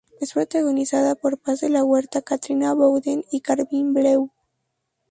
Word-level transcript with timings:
Es 0.19 0.33
protagonizada 0.33 1.13
por 1.13 1.37
Paz 1.37 1.59
de 1.61 1.69
la 1.69 1.83
Huerta, 1.83 2.23
Katrina 2.23 2.73
Bowden 2.73 3.23
y 3.29 3.41
Corbin 3.41 3.93
Bleu. 3.93 4.31